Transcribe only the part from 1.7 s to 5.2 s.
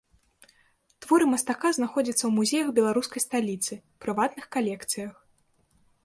знаходзяцца ў музеях беларускай сталіцы, прыватных калекцыях.